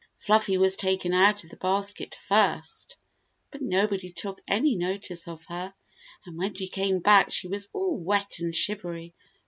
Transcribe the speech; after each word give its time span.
Fluffy 0.17 0.57
was 0.57 0.75
taken 0.77 1.13
out 1.13 1.43
of 1.43 1.51
the 1.51 1.55
basket 1.57 2.15
first, 2.19 2.97
but 3.51 3.61
nobody 3.61 4.11
took 4.11 4.41
any 4.47 4.75
notice 4.75 5.27
of 5.27 5.45
her, 5.45 5.75
and 6.25 6.39
when 6.39 6.55
she 6.55 6.67
came 6.67 6.97
back 7.01 7.29
she 7.31 7.47
was 7.47 7.69
all 7.71 7.99
wet 7.99 8.39
and 8.39 8.55
shivery. 8.55 9.13